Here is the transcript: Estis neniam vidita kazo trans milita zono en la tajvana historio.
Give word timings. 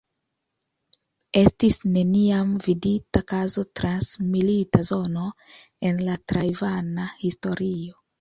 Estis 1.41 1.75
neniam 1.97 2.55
vidita 2.67 3.21
kazo 3.31 3.65
trans 3.81 4.07
milita 4.31 4.81
zono 4.93 5.27
en 5.91 6.01
la 6.09 6.17
tajvana 6.33 7.07
historio. 7.27 8.01